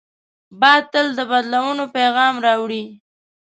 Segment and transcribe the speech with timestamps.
[0.59, 2.83] باد تل د بدلونو پیغام راوړي